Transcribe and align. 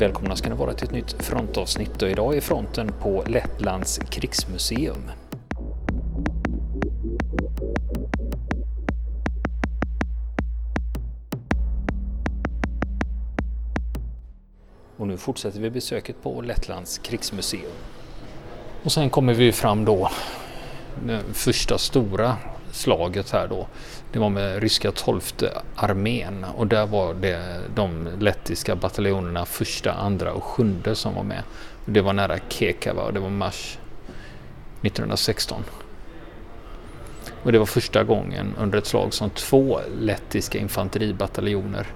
Välkomna 0.00 0.36
ska 0.36 0.48
ni 0.48 0.54
vara 0.54 0.72
till 0.72 0.86
ett 0.86 0.92
nytt 0.92 1.12
frontavsnitt 1.22 2.02
och 2.02 2.10
idag 2.10 2.36
är 2.36 2.40
fronten 2.40 2.92
på 3.00 3.24
Lettlands 3.26 3.98
krigsmuseum. 3.98 5.10
Och 14.96 15.06
nu 15.06 15.16
fortsätter 15.16 15.60
vi 15.60 15.70
besöket 15.70 16.22
på 16.22 16.42
Lettlands 16.42 16.98
krigsmuseum. 16.98 17.72
Och 18.84 18.92
sen 18.92 19.10
kommer 19.10 19.34
vi 19.34 19.52
fram 19.52 19.84
då 19.84 20.10
den 21.06 21.34
första 21.34 21.78
stora 21.78 22.36
slaget 22.72 23.30
här 23.30 23.48
då. 23.48 23.66
Det 24.12 24.18
var 24.18 24.30
med 24.30 24.62
ryska 24.62 24.92
12 24.92 25.20
armén 25.76 26.46
och 26.56 26.66
där 26.66 26.86
var 26.86 27.14
det 27.14 27.60
de 27.74 28.08
lettiska 28.20 28.76
bataljonerna 28.76 29.46
första, 29.46 29.92
andra 29.92 30.32
och 30.32 30.44
sjunde 30.44 30.94
som 30.94 31.14
var 31.14 31.22
med. 31.22 31.42
Det 31.84 32.00
var 32.00 32.12
nära 32.12 32.38
Kekava 32.48 33.02
och 33.02 33.12
det 33.12 33.20
var 33.20 33.30
mars 33.30 33.78
1916. 34.82 35.64
Och 37.42 37.52
det 37.52 37.58
var 37.58 37.66
första 37.66 38.04
gången 38.04 38.54
under 38.58 38.78
ett 38.78 38.86
slag 38.86 39.14
som 39.14 39.30
två 39.30 39.80
lettiska 40.00 40.58
infanteribataljoner 40.58 41.86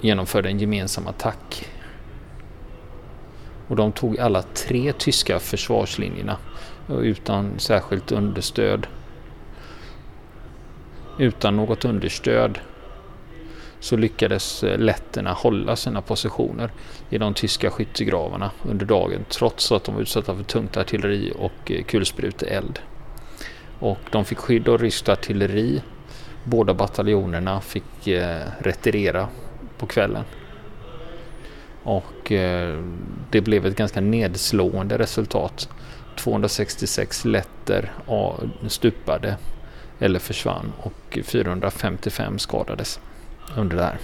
genomförde 0.00 0.48
en 0.48 0.58
gemensam 0.58 1.06
attack. 1.06 1.68
Och 3.68 3.76
de 3.76 3.92
tog 3.92 4.18
alla 4.18 4.42
tre 4.42 4.92
tyska 4.92 5.38
försvarslinjerna 5.38 6.36
utan 6.88 7.58
särskilt 7.58 8.12
understöd. 8.12 8.86
Utan 11.18 11.56
något 11.56 11.84
understöd 11.84 12.58
så 13.80 13.96
lyckades 13.96 14.64
eh, 14.64 14.78
letterna 14.78 15.32
hålla 15.32 15.76
sina 15.76 16.02
positioner 16.02 16.70
i 17.10 17.18
de 17.18 17.34
tyska 17.34 17.70
skyttegravarna 17.70 18.50
under 18.62 18.86
dagen 18.86 19.24
trots 19.28 19.72
att 19.72 19.84
de 19.84 19.94
var 19.94 20.02
utsatta 20.02 20.36
för 20.36 20.42
tungt 20.42 20.76
artilleri 20.76 21.32
och 21.38 21.70
eh, 21.70 21.84
kulspruteeld. 21.84 22.78
Och 23.78 23.98
de 24.10 24.24
fick 24.24 24.38
skydd 24.38 24.68
av 24.68 24.78
ryskt 24.78 25.08
artilleri. 25.08 25.82
Båda 26.44 26.74
bataljonerna 26.74 27.60
fick 27.60 28.06
eh, 28.06 28.46
retirera 28.58 29.28
på 29.78 29.86
kvällen. 29.86 30.24
Och 31.82 32.32
eh, 32.32 32.84
det 33.30 33.40
blev 33.40 33.66
ett 33.66 33.76
ganska 33.76 34.00
nedslående 34.00 34.98
resultat. 34.98 35.68
266 36.18 37.24
letter 37.24 37.92
stupade 38.68 39.36
eller 39.98 40.18
försvann 40.18 40.72
och 40.82 41.18
455 41.24 42.38
skadades 42.38 43.00
under 43.56 43.76
det 43.76 43.82
här 43.82 43.98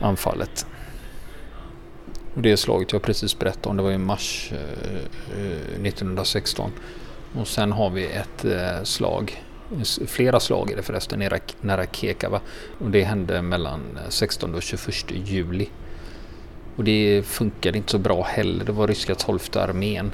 anfallet. 0.00 0.66
Och 2.34 2.42
det 2.42 2.56
slaget 2.56 2.92
jag 2.92 3.02
precis 3.02 3.38
berättade 3.38 3.68
om 3.68 3.76
det 3.76 3.82
var 3.82 3.90
i 3.90 3.98
mars 3.98 4.52
eh, 4.52 5.40
eh, 5.40 5.86
1916. 5.86 6.70
Och 7.34 7.48
sen 7.48 7.72
har 7.72 7.90
vi 7.90 8.06
ett 8.06 8.44
eh, 8.44 8.82
slag, 8.82 9.42
flera 10.06 10.40
slag 10.40 10.70
är 10.70 10.76
det 10.76 10.82
förresten, 10.82 11.30
nära 11.60 11.86
Kekava. 11.92 12.40
Och 12.78 12.90
det 12.90 13.02
hände 13.02 13.42
mellan 13.42 13.98
16 14.08 14.54
och 14.54 14.62
21 14.62 15.10
juli. 15.10 15.68
Och 16.76 16.84
det 16.84 17.22
funkade 17.26 17.78
inte 17.78 17.90
så 17.90 17.98
bra 17.98 18.22
heller. 18.22 18.64
Det 18.64 18.72
var 18.72 18.88
ryska 18.88 19.14
12 19.14 19.38
armén 19.54 20.12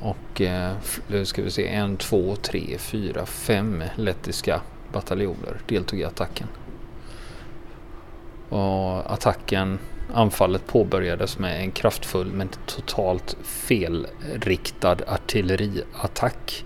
och 0.00 0.40
eh, 0.40 0.72
nu 1.08 1.24
ska 1.24 1.42
vi 1.42 1.50
se, 1.50 1.68
en, 1.68 1.96
två, 1.96 2.36
tre, 2.36 2.78
fyra, 2.78 3.26
fem 3.26 3.84
lettiska 3.96 4.60
bataljoner 4.92 5.60
deltog 5.66 6.00
i 6.00 6.04
attacken. 6.04 6.48
Och 8.48 9.12
attacken, 9.12 9.78
anfallet 10.14 10.66
påbörjades 10.66 11.38
med 11.38 11.60
en 11.60 11.70
kraftfull 11.70 12.32
men 12.32 12.48
totalt 12.66 13.36
felriktad 13.42 14.96
artilleriattack. 15.06 16.64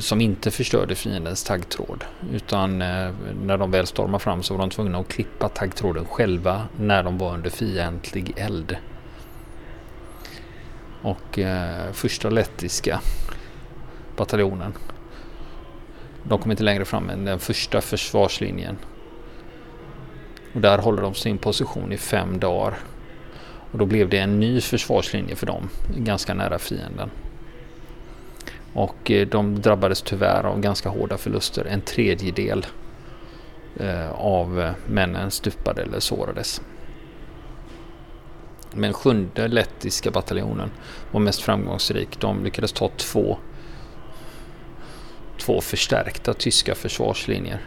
Som 0.00 0.20
inte 0.20 0.50
förstörde 0.50 0.94
fiendens 0.94 1.44
taggtråd. 1.44 2.04
Utan 2.32 2.82
eh, 2.82 3.10
när 3.42 3.58
de 3.58 3.70
väl 3.70 3.86
stormade 3.86 4.24
fram 4.24 4.42
så 4.42 4.54
var 4.54 4.60
de 4.60 4.70
tvungna 4.70 4.98
att 4.98 5.08
klippa 5.08 5.48
taggtråden 5.48 6.04
själva 6.04 6.62
när 6.76 7.02
de 7.02 7.18
var 7.18 7.34
under 7.34 7.50
fientlig 7.50 8.32
eld 8.36 8.76
och 11.02 11.38
eh, 11.38 11.92
första 11.92 12.30
lettiska 12.30 13.00
bataljonen. 14.16 14.72
De 16.22 16.38
kom 16.38 16.50
inte 16.50 16.62
längre 16.62 16.84
fram 16.84 17.10
än 17.10 17.24
den 17.24 17.38
första 17.38 17.80
försvarslinjen. 17.80 18.76
Och 20.54 20.60
där 20.60 20.78
håller 20.78 21.02
de 21.02 21.14
sin 21.14 21.38
position 21.38 21.92
i 21.92 21.96
fem 21.96 22.38
dagar. 22.38 22.74
Och 23.72 23.78
då 23.78 23.86
blev 23.86 24.08
det 24.08 24.18
en 24.18 24.40
ny 24.40 24.60
försvarslinje 24.60 25.36
för 25.36 25.46
dem, 25.46 25.68
ganska 25.96 26.34
nära 26.34 26.58
fienden. 26.58 27.10
Och 28.72 29.10
eh, 29.10 29.28
de 29.28 29.60
drabbades 29.60 30.02
tyvärr 30.02 30.44
av 30.44 30.60
ganska 30.60 30.88
hårda 30.88 31.18
förluster. 31.18 31.64
En 31.64 31.80
tredjedel 31.80 32.66
eh, 33.76 34.12
av 34.12 34.60
eh, 34.60 34.72
männen 34.86 35.30
stupade 35.30 35.82
eller 35.82 36.00
sårades. 36.00 36.60
Men 38.74 38.92
sjunde 38.92 39.48
lettiska 39.48 40.10
bataljonen 40.10 40.70
var 41.10 41.20
mest 41.20 41.42
framgångsrik. 41.42 42.20
De 42.20 42.44
lyckades 42.44 42.72
ta 42.72 42.90
två, 42.96 43.38
två 45.38 45.60
förstärkta 45.60 46.34
tyska 46.34 46.74
försvarslinjer. 46.74 47.60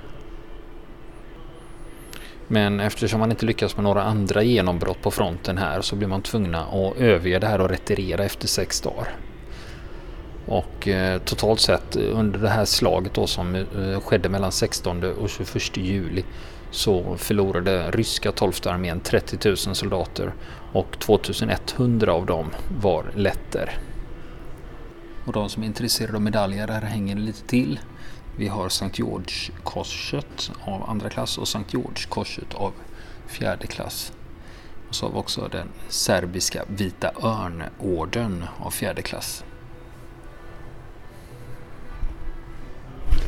Men 2.48 2.80
eftersom 2.80 3.20
man 3.20 3.32
inte 3.32 3.46
lyckas 3.46 3.78
med 3.78 3.84
några 3.84 4.04
andra 4.04 4.44
genombrott 4.44 5.02
på 5.02 5.12
fronten 5.12 5.58
här 5.58 5.82
så 5.82 5.96
blir 5.96 6.08
man 6.08 6.22
tvungna 6.22 6.66
att 6.66 6.98
överge 6.98 7.40
det 7.40 7.48
här 7.48 7.62
och 7.62 7.70
retirera 7.70 8.24
efter 8.24 8.48
sex 8.48 8.82
dagar. 8.82 9.16
Och 10.46 10.88
eh, 10.88 11.20
totalt 11.20 11.60
sett 11.60 11.96
eh, 11.96 12.20
under 12.20 12.40
det 12.40 12.50
här 12.50 12.66
slaget 12.66 13.14
då 13.14 13.28
som 13.28 13.56
eh, 13.56 14.02
skedde 14.02 14.30
mellan 14.30 14.52
16 14.52 15.04
och 15.04 15.30
21 15.30 15.78
juli 15.78 16.24
så 16.76 17.18
förlorade 17.18 17.92
ryska 17.92 18.32
12 18.32 18.54
armén 18.66 19.00
30 19.00 19.48
000 19.48 19.58
soldater 19.58 20.34
och 20.74 21.00
2100 21.00 22.14
av 22.14 22.26
dem 22.26 22.50
var 22.82 23.12
letter. 23.16 23.78
Och 25.26 25.34
de 25.34 25.50
som 25.50 25.64
är 25.64 25.68
intresserade 25.68 26.16
av 26.16 26.22
medaljer, 26.22 26.68
här 26.68 26.82
hänger 26.82 27.16
det 27.16 27.22
lite 27.22 27.48
till. 27.48 27.80
Vi 28.38 28.48
har 28.48 28.70
Sankt 28.70 29.00
George-korset 29.00 30.52
av 30.66 30.90
andra 30.90 31.10
klass 31.10 31.38
och 31.38 31.48
Sankt 31.48 31.74
George-korset 31.74 32.54
av 32.54 32.74
fjärde 33.28 33.68
klass. 33.68 34.14
Och 34.90 34.96
så 34.96 35.06
har 35.06 35.12
vi 35.12 35.18
också 35.18 35.48
den 35.52 35.68
serbiska 35.90 36.64
Vita 36.68 37.12
Örnorden 37.22 38.46
av 38.60 38.72
fjärde 38.72 39.02
klass. 39.02 39.44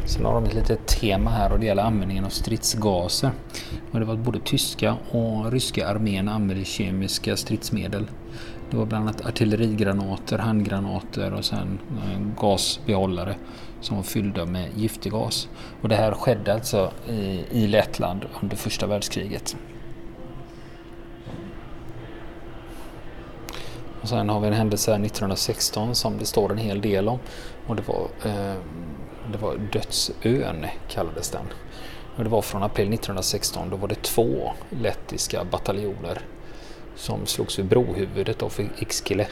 Sen 0.08 0.26
har 0.26 0.34
de 0.34 0.46
ett 0.46 0.54
litet 0.54 0.88
tema 0.88 1.30
här 1.30 1.52
och 1.52 1.60
det 1.60 1.66
gäller 1.66 1.84
användningen 1.84 2.26
av 2.26 2.30
stridsgaser. 2.30 3.32
Och 3.92 4.00
det 4.00 4.06
var 4.06 4.16
både 4.16 4.40
tyska 4.40 4.96
och 5.12 5.52
ryska 5.52 5.88
armén 5.88 6.30
använde 6.30 6.66
kemiska 6.66 7.38
stridsmedel. 7.38 8.08
Det 8.72 8.78
var 8.78 8.86
bland 8.86 9.04
annat 9.04 9.26
artillerigranater, 9.26 10.38
handgranater 10.38 11.34
och 11.34 11.46
sen 11.46 11.80
eh, 11.90 12.42
gasbehållare 12.42 13.36
som 13.82 13.96
var 13.96 14.04
fyllda 14.04 14.46
med 14.46 14.70
giftig 14.76 15.12
gas. 15.12 15.50
Och 15.82 15.90
det 15.90 15.96
här 15.96 16.12
skedde 16.12 16.54
alltså 16.54 16.92
i, 17.10 17.44
i 17.52 17.68
Lettland 17.68 18.26
under 18.42 18.58
första 18.58 18.88
världskriget. 18.88 19.56
Och 24.02 24.10
sen 24.10 24.30
har 24.30 24.40
vi 24.40 24.48
en 24.48 24.54
händelse 24.54 24.92
1916 24.92 25.96
som 25.96 26.18
det 26.18 26.26
står 26.26 26.52
en 26.52 26.58
hel 26.58 26.82
del 26.82 27.08
om. 27.08 27.20
Och 27.68 27.76
det 27.76 27.88
var 27.88 28.08
eh, 28.26 28.56
det 29.32 29.38
var 29.38 29.58
Dödsön 29.58 30.66
kallades 30.90 31.30
den. 31.30 31.46
Och 32.18 32.24
det 32.24 32.30
var 32.30 32.42
från 32.42 32.64
april 32.64 32.94
1916. 32.94 33.70
Då 33.70 33.76
var 33.76 33.88
det 33.88 34.02
två 34.02 34.52
lettiska 34.70 35.44
bataljoner 35.44 36.22
som 36.96 37.26
slogs 37.26 37.60
vid 37.60 37.66
brohuvudet 37.66 38.44
av 38.44 38.54
Ixkile. 38.80 39.28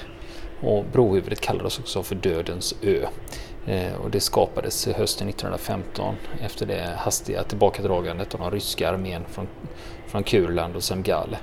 Och 0.62 0.86
brohuvudet 0.86 1.42
kallades 1.42 1.80
också 1.80 2.04
för 2.04 2.16
Dödens 2.16 2.76
ö. 2.82 3.06
Eh, 3.68 3.94
och 3.94 4.12
det 4.12 4.20
skapades 4.20 4.88
hösten 4.88 5.30
1915 5.30 6.16
efter 6.42 6.66
det 6.66 6.96
hastiga 6.98 7.44
tillbakadragandet 7.44 8.34
av 8.34 8.40
den 8.40 8.52
ryska 8.52 8.90
armén 8.90 9.26
från, 9.32 9.48
från 10.08 10.24
Kurland 10.24 10.76
och 10.76 10.84
Semgale. 10.84 11.38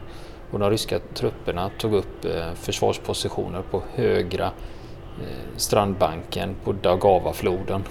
Och 0.50 0.58
de 0.58 0.70
ryska 0.70 0.98
trupperna 1.14 1.70
tog 1.78 1.94
upp 1.94 2.24
eh, 2.24 2.54
försvarspositioner 2.54 3.62
på 3.62 3.82
högra 3.94 4.46
eh, 4.46 5.56
strandbanken 5.56 6.56
på 6.64 6.72
Dagavafloden 6.72 7.84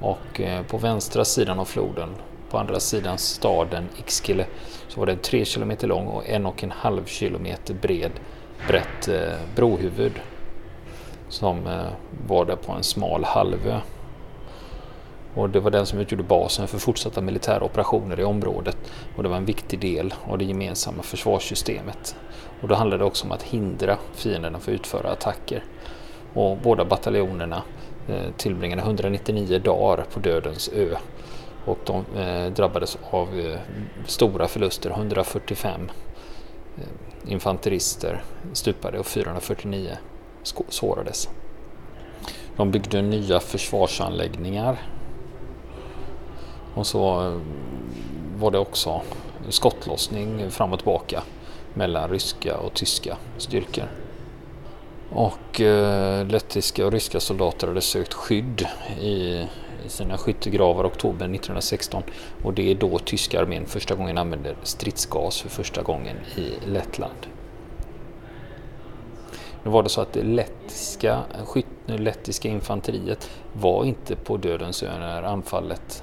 och 0.00 0.40
eh, 0.40 0.62
på 0.62 0.78
vänstra 0.78 1.24
sidan 1.24 1.58
av 1.58 1.64
floden, 1.64 2.08
på 2.50 2.58
andra 2.58 2.80
sidan 2.80 3.18
staden 3.18 3.88
Ixkile, 3.98 4.46
så 4.88 5.00
var 5.00 5.06
det 5.06 5.12
en 5.12 5.18
3 5.18 5.44
km 5.44 5.72
lång 5.82 6.06
och 6.06 6.28
en 6.28 6.46
och 6.46 6.64
en 6.64 6.70
halv 6.70 7.04
kilometer 7.04 7.74
bred 7.74 8.12
brett 8.68 9.08
eh, 9.08 9.38
brohuvud 9.56 10.12
som 11.28 11.66
eh, 11.66 11.86
var 12.26 12.44
där 12.44 12.56
på 12.56 12.72
en 12.72 12.82
smal 12.82 13.24
halvö. 13.24 13.80
Och 15.34 15.50
det 15.50 15.60
var 15.60 15.70
den 15.70 15.86
som 15.86 15.98
utgjorde 15.98 16.22
basen 16.22 16.68
för 16.68 16.78
fortsatta 16.78 17.20
militära 17.20 17.64
operationer 17.64 18.20
i 18.20 18.24
området 18.24 18.76
och 19.16 19.22
det 19.22 19.28
var 19.28 19.36
en 19.36 19.44
viktig 19.44 19.80
del 19.80 20.14
av 20.28 20.38
det 20.38 20.44
gemensamma 20.44 21.02
försvarssystemet. 21.02 22.16
Och 22.60 22.68
då 22.68 22.74
handlade 22.74 23.02
det 23.02 23.06
också 23.06 23.26
om 23.26 23.32
att 23.32 23.42
hindra 23.42 23.98
fienderna 24.14 24.58
från 24.58 24.74
att 24.74 24.80
utföra 24.80 25.10
attacker. 25.10 25.64
Och 26.34 26.56
båda 26.56 26.84
bataljonerna 26.84 27.62
Eh, 28.08 28.30
tillbringade 28.36 28.82
199 28.82 29.58
dagar 29.58 30.04
på 30.12 30.20
Dödens 30.20 30.70
ö 30.74 30.96
och 31.64 31.78
de 31.84 32.04
eh, 32.16 32.52
drabbades 32.52 32.98
av 33.10 33.38
eh, 33.38 33.58
stora 34.06 34.48
förluster, 34.48 34.90
145 34.90 35.90
infanterister 37.26 38.22
stupade 38.52 38.98
och 38.98 39.06
449 39.06 39.96
sårades. 40.68 41.28
De 42.56 42.70
byggde 42.70 43.02
nya 43.02 43.40
försvarsanläggningar 43.40 44.78
och 46.74 46.86
så 46.86 47.32
var 48.36 48.50
det 48.50 48.58
också 48.58 49.00
skottlossning 49.48 50.50
fram 50.50 50.72
och 50.72 50.78
tillbaka 50.78 51.22
mellan 51.74 52.10
ryska 52.10 52.56
och 52.56 52.74
tyska 52.74 53.16
styrkor. 53.36 53.88
Och 55.10 55.60
eh, 55.60 56.26
lettiska 56.26 56.86
och 56.86 56.92
ryska 56.92 57.20
soldater 57.20 57.66
hade 57.66 57.80
sökt 57.80 58.14
skydd 58.14 58.66
i, 59.00 59.46
i 59.86 59.88
sina 59.88 60.18
skyttegravar 60.18 60.86
oktober 60.86 61.24
1916 61.24 62.02
och 62.42 62.54
det 62.54 62.70
är 62.70 62.74
då 62.74 62.98
tyska 62.98 63.40
armén 63.40 63.66
första 63.66 63.94
gången 63.94 64.18
använder 64.18 64.56
stridsgas 64.62 65.40
för 65.40 65.48
första 65.48 65.82
gången 65.82 66.16
i 66.36 66.52
Lettland. 66.66 67.26
Nu 69.64 69.70
var 69.70 69.82
det 69.82 69.88
så 69.88 70.00
att 70.00 70.12
det 70.12 70.22
lettiska, 70.22 71.22
skyt, 71.46 71.66
lettiska 71.86 72.48
infanteriet 72.48 73.30
var 73.52 73.84
inte 73.84 74.16
på 74.16 74.36
Dödens 74.36 74.82
ö 74.82 74.98
när 74.98 75.22
anfallet, 75.22 76.02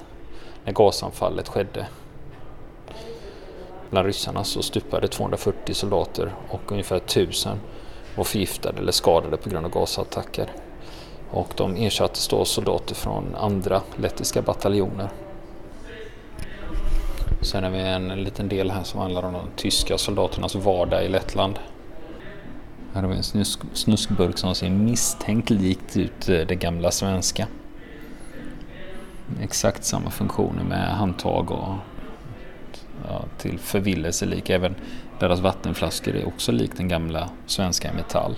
när 0.64 0.72
gasanfallet 0.72 1.48
skedde. 1.48 1.86
Bland 3.90 4.06
ryssarna 4.06 4.44
så 4.44 4.62
stupade 4.62 5.08
240 5.08 5.74
soldater 5.74 6.34
och 6.48 6.72
ungefär 6.72 6.96
1000 6.96 7.58
var 8.16 8.24
förgiftade 8.24 8.78
eller 8.78 8.92
skadade 8.92 9.36
på 9.36 9.50
grund 9.50 9.66
av 9.66 9.72
gasattacker. 9.72 10.52
Och 11.30 11.52
de 11.56 11.76
ersattes 11.76 12.28
då 12.28 12.44
soldater 12.44 12.94
från 12.94 13.34
andra 13.34 13.82
lettiska 13.96 14.42
bataljoner. 14.42 15.08
Sen 17.40 17.64
har 17.64 17.70
vi 17.70 17.78
en 17.78 18.08
liten 18.08 18.48
del 18.48 18.70
här 18.70 18.82
som 18.82 19.00
handlar 19.00 19.22
om 19.22 19.32
de 19.32 19.42
tyska 19.56 19.98
soldaternas 19.98 20.54
vardag 20.54 21.04
i 21.04 21.08
Lettland. 21.08 21.58
Här 22.94 23.02
har 23.02 23.08
vi 23.08 23.16
en 23.16 23.22
snusk, 23.22 23.60
snuskburk 23.72 24.38
som 24.38 24.54
ser 24.54 24.70
misstänkt 24.70 25.50
likt 25.50 25.96
ut 25.96 26.28
eh, 26.28 26.38
det 26.38 26.54
gamla 26.54 26.90
svenska. 26.90 27.46
Exakt 29.42 29.84
samma 29.84 30.10
funktioner 30.10 30.64
med 30.64 30.88
handtag 30.88 31.50
och 31.50 31.74
ja, 33.08 33.24
till 33.38 33.58
förvillelse 33.58 34.26
lik. 34.26 34.50
Även 34.50 34.74
deras 35.20 35.40
vattenflaskor 35.40 36.16
är 36.16 36.26
också 36.26 36.52
likt 36.52 36.76
den 36.76 36.88
gamla 36.88 37.30
svenska 37.46 37.92
metall. 37.92 38.36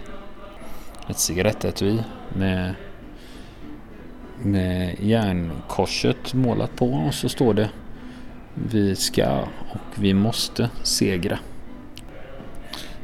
Ett 1.09 1.19
cigarettetui 1.19 2.05
med, 2.29 2.75
med 4.43 4.97
järnkorset 5.01 6.35
målat 6.35 6.77
på 6.77 6.87
och 6.87 7.15
så 7.15 7.29
står 7.29 7.55
det 7.55 7.71
Vi 8.55 8.97
ska 8.97 9.41
och 9.71 10.03
vi 10.03 10.15
måste 10.15 10.71
segra. 10.83 11.39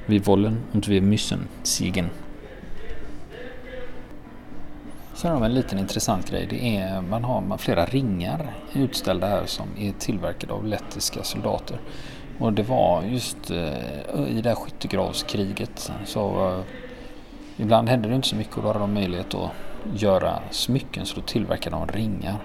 Vi 0.06 0.18
wollen 0.18 0.62
und 0.72 0.88
wir 0.88 1.00
müssen 1.00 1.48
siegen. 1.62 2.10
Sen 5.14 5.32
har 5.32 5.40
vi 5.40 5.46
en 5.46 5.54
liten 5.54 5.78
intressant 5.78 6.30
grej. 6.30 6.46
Det 6.50 6.76
är, 6.76 7.00
man 7.00 7.24
har 7.24 7.58
flera 7.58 7.86
ringar 7.86 8.54
utställda 8.72 9.26
här 9.26 9.46
som 9.46 9.68
är 9.78 9.92
tillverkade 9.92 10.52
av 10.52 10.66
lettiska 10.66 11.22
soldater. 11.22 11.78
Och 12.38 12.52
det 12.52 12.62
var 12.62 13.02
just 13.02 13.50
eh, 13.50 14.28
i 14.28 14.40
det 14.42 14.48
här 14.48 14.56
skyttegravskriget 14.56 15.92
så 16.04 16.48
eh, 16.48 16.60
ibland 17.56 17.88
hände 17.88 18.08
det 18.08 18.14
inte 18.14 18.28
så 18.28 18.36
mycket 18.36 18.56
och 18.56 18.62
då 18.62 18.68
hade 18.68 18.78
de 18.78 18.94
möjlighet 18.94 19.34
att 19.34 19.50
göra 19.94 20.38
smycken 20.50 21.06
så 21.06 21.16
då 21.16 21.22
tillverkade 21.22 21.76
de 21.76 21.88
ringar. 21.88 22.36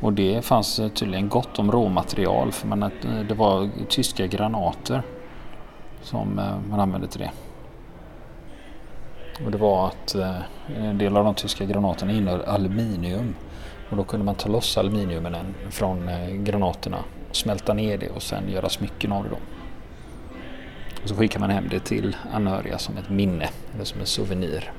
Och 0.00 0.12
det 0.12 0.44
fanns 0.44 0.78
eh, 0.78 0.88
tydligen 0.88 1.28
gott 1.28 1.58
om 1.58 1.72
råmaterial 1.72 2.52
för 2.52 2.66
man, 2.68 2.82
eh, 2.82 2.90
det 3.28 3.34
var 3.34 3.68
tyska 3.88 4.26
granater 4.26 5.02
som 6.02 6.38
eh, 6.38 6.60
man 6.70 6.80
använde 6.80 7.06
till 7.06 7.20
det. 7.20 7.30
Och 9.44 9.50
det 9.50 9.58
var 9.58 9.86
att 9.86 10.14
eh, 10.14 10.36
en 10.76 10.98
del 10.98 11.16
av 11.16 11.24
de 11.24 11.34
tyska 11.34 11.64
granaterna 11.64 12.12
innehöll 12.12 12.42
aluminium. 12.42 13.34
Och 13.90 13.96
då 13.96 14.04
kunde 14.04 14.26
man 14.26 14.34
ta 14.34 14.48
loss 14.48 14.78
aluminiumen 14.78 15.54
från 15.70 16.08
eh, 16.08 16.28
granaterna, 16.30 16.98
smälta 17.32 17.74
ner 17.74 17.98
det 17.98 18.08
och 18.08 18.22
sen 18.22 18.48
göra 18.48 18.68
smycken 18.68 19.12
av 19.12 19.24
det 19.24 19.30
då. 19.30 19.38
Och 21.02 21.08
så 21.08 21.16
skickar 21.16 21.40
man 21.40 21.50
hem 21.50 21.68
det 21.70 21.80
till 21.80 22.16
anhöriga 22.32 22.78
som 22.78 22.96
ett 22.96 23.10
minne 23.10 23.48
eller 23.74 23.84
som 23.84 24.00
en 24.00 24.06
souvenir. 24.06 24.72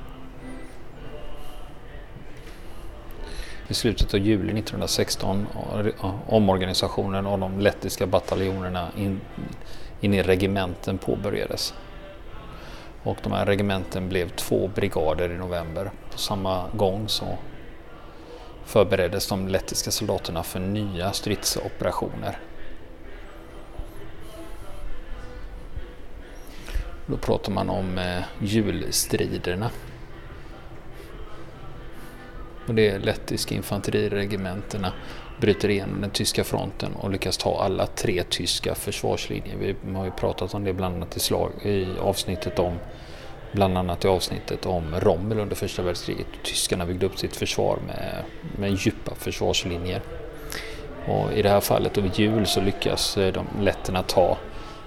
I 3.68 3.74
slutet 3.74 4.14
av 4.14 4.20
juli 4.20 4.58
1916 4.58 5.46
omorganisationen 6.26 7.26
av 7.26 7.38
de 7.38 7.60
lettiska 7.60 8.06
bataljonerna 8.06 8.88
in, 8.96 9.20
in 10.00 10.14
i 10.14 10.22
regementen 10.22 10.98
påbörjades. 10.98 11.74
Och 13.02 13.16
de 13.22 13.32
här 13.32 13.46
regementen 13.46 14.08
blev 14.08 14.28
två 14.28 14.70
brigader 14.74 15.30
i 15.30 15.38
november. 15.38 15.90
På 16.10 16.18
samma 16.18 16.64
gång 16.72 17.08
så 17.08 17.38
förbereddes 18.66 19.28
de 19.28 19.48
lettiska 19.48 19.90
soldaterna 19.90 20.42
för 20.42 20.60
nya 20.60 21.12
stridsoperationer. 21.12 22.38
Då 27.06 27.16
pratar 27.16 27.52
man 27.52 27.70
om 27.70 27.98
eh, 27.98 28.22
julstriderna. 28.40 29.70
Och 32.66 32.74
det 32.74 32.98
lettiska 32.98 33.54
infanteriregementena 33.54 34.92
bryter 35.40 35.68
igenom 35.68 36.00
den 36.00 36.10
tyska 36.10 36.44
fronten 36.44 36.94
och 36.94 37.10
lyckas 37.10 37.36
ta 37.36 37.62
alla 37.62 37.86
tre 37.86 38.22
tyska 38.22 38.74
försvarslinjer. 38.74 39.56
Vi 39.56 39.94
har 39.94 40.04
ju 40.04 40.10
pratat 40.10 40.54
om 40.54 40.64
det 40.64 40.72
bland 40.72 40.96
annat 40.96 41.16
i, 41.16 41.20
slag, 41.20 41.52
i 41.62 41.86
avsnittet 42.00 42.58
om 42.58 42.78
bland 43.52 43.78
annat 43.78 44.04
i 44.04 44.08
avsnittet 44.08 44.66
om 44.66 45.00
Rommel 45.00 45.38
under 45.38 45.56
första 45.56 45.82
världskriget. 45.82 46.26
Tyskarna 46.42 46.86
byggde 46.86 47.06
upp 47.06 47.18
sitt 47.18 47.36
försvar 47.36 47.78
med, 47.86 48.22
med 48.58 48.70
djupa 48.70 49.14
försvarslinjer. 49.14 50.02
Och 51.06 51.32
I 51.32 51.42
det 51.42 51.48
här 51.48 51.60
fallet 51.60 51.98
vid 51.98 52.18
jul 52.18 52.46
så 52.46 52.60
lyckas 52.60 53.18
eh, 53.18 53.32
de 53.32 53.46
letterna 53.60 54.02
ta 54.02 54.38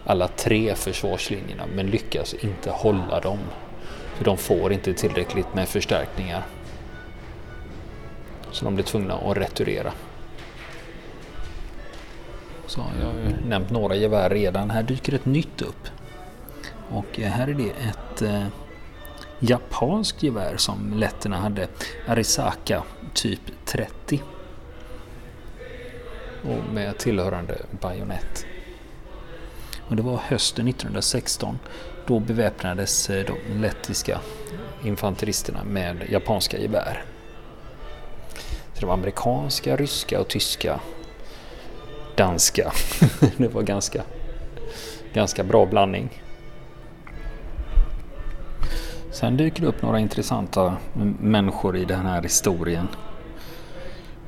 alla 0.06 0.28
tre 0.28 0.76
försvarslinjerna 0.76 1.64
men 1.76 1.88
lyckas 1.88 2.34
inte 2.34 2.70
hålla 2.70 3.20
dem. 3.20 3.40
För 4.16 4.26
de 4.26 4.38
får 4.38 4.74
inte 4.74 4.94
tillräckligt 4.94 5.54
med 5.54 5.70
förstärkningar. 5.70 6.46
Så 8.52 8.66
de 8.66 8.76
blir 8.76 8.86
tvungna 8.86 9.14
att 9.14 9.38
returera. 9.38 9.92
Så 12.68 12.84
jag 13.00 13.08
har 13.08 13.14
ju 13.14 13.50
nämnt 13.50 13.70
några 13.70 13.96
gevär 13.96 14.30
redan. 14.30 14.70
Här 14.70 14.84
dyker 14.84 15.14
ett 15.14 15.26
nytt 15.26 15.62
upp. 15.62 15.88
Och 16.90 17.20
eh, 17.20 17.32
här 17.32 17.48
är 17.48 17.54
det 17.54 17.70
ett 17.70 18.22
eh, 18.22 18.48
japanskt 19.40 20.24
gevär 20.24 20.58
som 20.58 20.94
letterna 20.94 21.38
hade. 21.38 21.68
Arisaka 22.08 22.84
typ 23.14 23.42
30. 23.66 24.22
Och 26.44 26.74
med 26.74 26.98
tillhörande 26.98 27.58
bajonett. 27.82 28.46
Och 29.88 29.96
det 29.96 30.02
var 30.02 30.18
hösten 30.18 30.68
1916. 30.68 31.60
Då 32.06 32.20
beväpnades 32.20 33.10
eh, 33.10 33.26
de 33.26 33.62
lettiska 33.62 34.20
infanteristerna 34.84 35.64
med 35.64 35.98
japanska 36.10 36.58
gevär. 36.58 37.04
Så 38.74 38.80
det 38.80 38.86
var 38.86 38.94
amerikanska, 38.94 39.76
ryska 39.76 40.20
och 40.20 40.28
tyska 40.28 40.80
danska. 42.16 42.72
det 43.38 43.48
var 43.48 43.62
ganska, 43.62 44.04
ganska 45.14 45.44
bra 45.44 45.66
blandning. 45.66 46.25
Sen 49.16 49.38
dyker 49.38 49.62
det 49.62 49.68
upp 49.68 49.82
några 49.82 50.00
intressanta 50.00 50.78
människor 51.20 51.78
i 51.78 51.86
den 51.86 52.06
här 52.06 52.22
historien. 52.22 52.88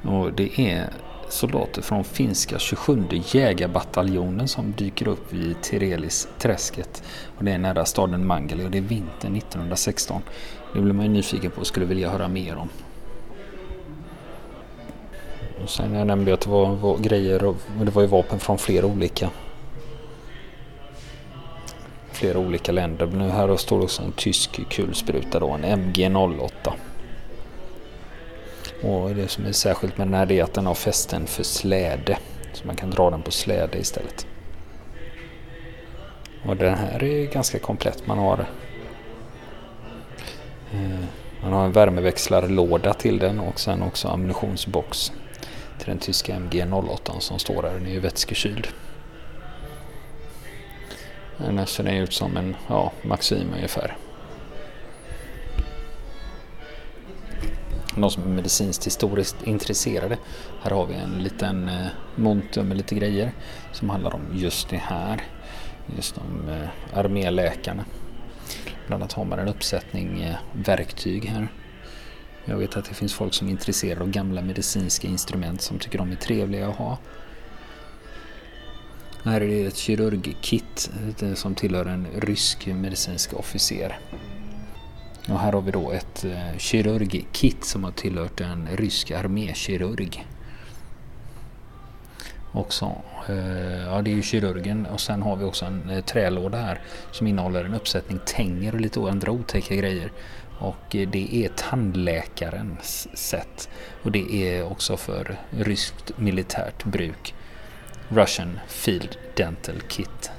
Och 0.01 0.33
det 0.33 0.59
är 0.59 0.89
soldater 1.29 1.81
från 1.81 2.03
finska 2.03 2.59
27 2.59 3.05
jägarbataljonen 3.11 4.47
som 4.47 4.71
dyker 4.77 5.07
upp 5.07 5.33
vid 5.33 5.61
Tirelis 5.61 6.27
träsket. 6.37 7.03
Och 7.37 7.43
det 7.43 7.51
är 7.51 7.57
nära 7.57 7.85
staden 7.85 8.27
Mangeli 8.27 8.65
och 8.65 8.71
det 8.71 8.77
är 8.77 8.81
vintern 8.81 9.35
1916. 9.35 10.21
Det 10.73 10.81
blir 10.81 10.93
man 10.93 11.05
ju 11.05 11.11
nyfiken 11.11 11.51
på 11.51 11.61
och 11.61 11.67
skulle 11.67 11.85
vilja 11.85 12.09
höra 12.09 12.27
mer 12.27 12.55
om. 12.55 12.69
Och 15.63 15.69
sen 15.69 15.93
jag 15.93 16.07
nämnde 16.07 16.31
jag 16.31 16.37
att 16.37 16.41
det 16.41 16.49
var, 16.49 16.75
var 16.75 16.97
grejer 16.97 17.43
och 17.43 17.55
det 17.79 17.91
var 17.91 18.01
ju 18.01 18.07
vapen 18.07 18.39
från 18.39 18.57
flera 18.57 18.85
olika 18.85 19.29
flera 22.17 22.39
olika 22.39 22.71
länder. 22.71 23.05
Men 23.05 23.19
nu 23.19 23.29
här 23.29 23.57
står 23.57 23.83
också 23.83 24.01
en 24.01 24.11
tysk 24.11 24.69
kulspruta 24.69 25.39
då, 25.39 25.49
en 25.49 25.65
MG08. 25.65 26.71
Och 28.83 29.15
det 29.15 29.27
som 29.27 29.45
är 29.45 29.51
särskilt 29.51 29.97
med 29.97 30.07
den 30.07 30.13
här 30.13 30.31
är 30.31 30.43
att 30.43 30.53
den 30.53 30.65
har 30.65 30.73
fästen 30.73 31.27
för 31.27 31.43
släde. 31.43 32.17
Så 32.53 32.67
man 32.67 32.75
kan 32.75 32.89
dra 32.89 33.09
den 33.09 33.21
på 33.21 33.31
släde 33.31 33.77
istället. 33.77 34.27
Och 36.45 36.57
den 36.57 36.75
här 36.75 37.03
är 37.03 37.25
ganska 37.25 37.59
komplett. 37.59 38.07
Man 38.07 38.17
har, 38.17 38.45
eh, 40.73 40.99
man 41.41 41.53
har 41.53 41.65
en 41.65 41.71
värmeväxlarlåda 41.71 42.93
till 42.93 43.19
den 43.19 43.39
och 43.39 43.59
sen 43.59 43.83
också 43.83 44.07
ammunitionsbox 44.07 45.11
till 45.77 45.87
den 45.87 45.97
tyska 45.97 46.35
MG08 46.35 47.19
som 47.19 47.39
står 47.39 47.61
där. 47.61 47.73
Den 47.73 47.85
är 47.85 47.91
ju 47.91 47.99
vätskekyld. 47.99 48.67
Den 51.37 51.67
ser 51.67 52.03
ut 52.03 52.13
som 52.13 52.37
en 52.37 52.55
ja, 52.67 52.91
Maxim 53.01 53.53
ungefär. 53.53 53.97
De 57.95 58.09
som 58.09 58.23
är 58.23 58.27
medicinskt 58.27 58.87
historiskt 58.87 59.43
intresserade. 59.43 60.17
Här 60.63 60.71
har 60.71 60.85
vi 60.85 60.95
en 60.95 61.23
liten 61.23 61.69
eh, 61.69 61.87
monter 62.15 62.63
med 62.63 62.77
lite 62.77 62.95
grejer 62.95 63.31
som 63.71 63.89
handlar 63.89 64.15
om 64.15 64.21
just 64.33 64.69
det 64.69 64.77
här. 64.77 65.21
Just 65.95 66.17
om 66.17 66.49
eh, 66.49 66.97
arméläkarna. 66.99 67.85
Bland 68.87 69.03
annat 69.03 69.13
har 69.13 69.25
man 69.25 69.39
en 69.39 69.47
uppsättning 69.47 70.21
eh, 70.21 70.35
verktyg 70.53 71.25
här. 71.25 71.47
Jag 72.45 72.57
vet 72.57 72.77
att 72.77 72.85
det 72.85 72.93
finns 72.93 73.13
folk 73.13 73.33
som 73.33 73.47
är 73.47 73.51
intresserade 73.51 74.01
av 74.01 74.09
gamla 74.09 74.41
medicinska 74.41 75.07
instrument 75.07 75.61
som 75.61 75.79
tycker 75.79 75.97
de 75.97 76.11
är 76.11 76.15
trevliga 76.15 76.67
att 76.67 76.75
ha. 76.75 76.97
Här 79.27 79.41
är 79.41 79.47
det 79.47 79.65
ett 79.65 79.77
kirurgkit 79.77 80.91
eh, 81.21 81.33
som 81.33 81.55
tillhör 81.55 81.85
en 81.85 82.07
rysk 82.15 82.67
medicinsk 82.67 83.33
officer. 83.33 83.99
Och 85.29 85.39
här 85.39 85.51
har 85.53 85.61
vi 85.61 85.71
då 85.71 85.91
ett 85.91 86.25
eh, 86.25 86.57
kirurgkit 86.57 87.65
som 87.65 87.83
har 87.83 87.91
tillhört 87.91 88.41
en 88.41 88.67
rysk 88.75 89.11
armékirurg. 89.11 90.25
Också, 92.51 92.91
eh, 93.29 93.83
ja 93.85 94.01
det 94.01 94.11
är 94.11 94.15
ju 94.15 94.21
kirurgen 94.21 94.85
och 94.85 95.01
sen 95.01 95.21
har 95.21 95.35
vi 95.35 95.45
också 95.45 95.65
en 95.65 96.03
trälåda 96.03 96.57
här 96.57 96.81
som 97.11 97.27
innehåller 97.27 97.63
en 97.63 97.73
uppsättning 97.73 98.19
tänger 98.25 98.73
och 98.73 98.81
lite 98.81 98.99
andra 98.99 99.31
otäcka 99.31 99.75
grejer. 99.75 100.11
Och 100.59 100.85
det 100.89 101.35
är 101.45 101.49
tandläkarens 101.55 103.17
sätt 103.17 103.69
och 104.03 104.11
det 104.11 104.33
är 104.33 104.71
också 104.71 104.97
för 104.97 105.39
ryskt 105.51 106.17
militärt 106.17 106.83
bruk. 106.83 107.33
Russian 108.09 108.59
Field 108.67 109.17
Dental 109.35 109.81
Kit. 109.87 110.31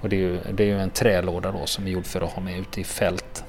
Och 0.00 0.08
det 0.08 0.16
är 0.16 0.20
ju, 0.20 0.40
det 0.52 0.62
är 0.62 0.66
ju 0.66 0.80
en 0.80 0.90
trälåda 0.90 1.52
då 1.52 1.66
som 1.66 1.86
är 1.86 1.90
gjord 1.90 2.06
för 2.06 2.20
att 2.20 2.32
ha 2.32 2.42
med 2.42 2.58
ute 2.58 2.80
i 2.80 2.84
fält. 2.84 3.44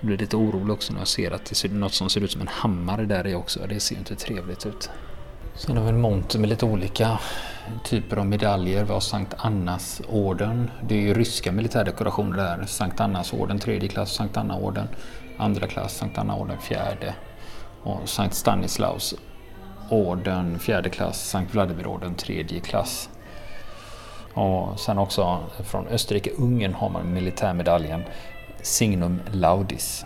Jag 0.00 0.06
blir 0.06 0.18
lite 0.18 0.36
orolig 0.36 0.70
också 0.70 0.92
när 0.92 1.00
jag 1.00 1.08
ser 1.08 1.30
att 1.30 1.44
det 1.44 1.54
ser 1.54 1.68
något 1.68 1.94
som 1.94 2.10
ser 2.10 2.20
ut 2.20 2.32
som 2.32 2.40
en 2.40 2.48
hammare 2.48 3.04
där 3.04 3.26
i 3.26 3.34
också. 3.34 3.66
Det 3.68 3.80
ser 3.80 3.94
ju 3.94 3.98
inte 3.98 4.16
trevligt 4.16 4.66
ut. 4.66 4.90
Sen 5.54 5.76
har 5.76 5.84
vi 5.84 5.90
en 5.90 6.00
monter 6.00 6.38
med 6.38 6.48
lite 6.48 6.64
olika 6.64 7.18
typer 7.84 8.16
av 8.16 8.26
medaljer. 8.26 8.84
Vi 8.84 8.92
har 8.92 9.00
Sankt 9.00 9.34
Annas 9.38 10.02
orden. 10.08 10.70
Det 10.88 10.94
är 10.94 11.00
ju 11.00 11.14
ryska 11.14 11.52
militärdekorationer 11.52 12.36
där. 12.36 12.64
Sankt 12.66 13.00
Annas 13.00 13.32
orden 13.32 13.58
tredje 13.58 13.88
klass, 13.88 14.14
Sankt 14.14 14.36
Anna 14.36 14.56
orden 14.56 14.88
andra 15.38 15.66
klass, 15.66 15.96
Sankt 15.96 16.18
Anna 16.18 16.36
orden 16.36 16.58
fjärde 16.58 17.14
och 17.82 18.08
Sankt 18.08 18.34
Stanislaus 18.34 19.14
orden 19.90 20.58
fjärde 20.58 20.90
klass, 20.90 21.28
Sankt 21.28 21.54
Vladimir 21.54 21.86
orden 21.86 22.14
tredje 22.14 22.60
klass. 22.60 23.10
Och 24.34 24.80
sen 24.80 24.98
också 24.98 25.38
från 25.64 25.86
Österrike-Ungern 25.86 26.74
har 26.74 26.88
man 26.88 27.12
militärmedaljen 27.12 28.02
Signum 28.62 29.20
Laudis. 29.32 30.04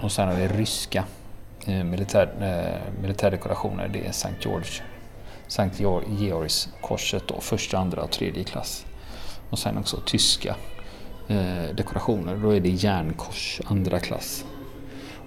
Och 0.00 0.12
sen 0.12 0.28
har 0.28 0.34
vi 0.34 0.48
ryska 0.48 1.04
eh, 1.66 1.84
militär, 1.84 2.28
eh, 2.40 3.00
militärdekorationer. 3.02 3.88
Det 3.88 4.06
är 4.06 4.12
Sankt 4.12 4.44
George, 4.44 4.82
Sankt 5.46 5.80
Georgs 5.80 6.68
korset 6.80 7.28
då, 7.28 7.40
första, 7.40 7.78
andra 7.78 8.02
och 8.02 8.10
tredje 8.10 8.44
klass. 8.44 8.86
Och 9.50 9.58
sen 9.58 9.78
också 9.78 10.00
tyska 10.06 10.56
eh, 11.28 11.74
dekorationer. 11.74 12.36
Då 12.36 12.50
är 12.50 12.60
det 12.60 12.68
järnkors, 12.68 13.60
andra 13.64 14.00
klass. 14.00 14.44